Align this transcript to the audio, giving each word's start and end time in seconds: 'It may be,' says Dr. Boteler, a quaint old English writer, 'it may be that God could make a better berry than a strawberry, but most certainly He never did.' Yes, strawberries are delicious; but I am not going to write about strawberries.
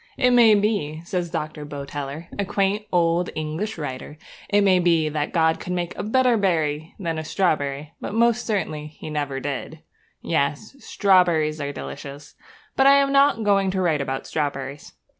'It 0.17 0.31
may 0.31 0.55
be,' 0.55 0.99
says 1.05 1.29
Dr. 1.29 1.63
Boteler, 1.63 2.27
a 2.39 2.43
quaint 2.43 2.87
old 2.91 3.29
English 3.35 3.77
writer, 3.77 4.17
'it 4.49 4.61
may 4.61 4.79
be 4.79 5.09
that 5.09 5.31
God 5.31 5.59
could 5.59 5.73
make 5.73 5.95
a 5.95 6.01
better 6.01 6.37
berry 6.37 6.95
than 6.97 7.19
a 7.19 7.23
strawberry, 7.23 7.93
but 8.01 8.15
most 8.15 8.47
certainly 8.47 8.87
He 8.87 9.11
never 9.11 9.39
did.' 9.39 9.83
Yes, 10.19 10.75
strawberries 10.79 11.61
are 11.61 11.71
delicious; 11.71 12.33
but 12.75 12.87
I 12.87 12.95
am 12.95 13.11
not 13.11 13.43
going 13.43 13.69
to 13.69 13.81
write 13.81 14.01
about 14.01 14.25
strawberries. 14.25 14.93